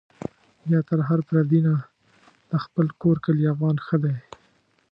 [0.65, 1.75] بيا تر هر پردي نه،
[2.49, 4.15] د خپل کور کلي افغان ښه دی